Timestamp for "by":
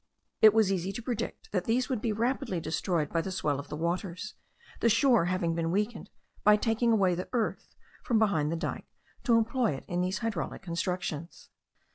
3.13-3.21, 6.43-6.55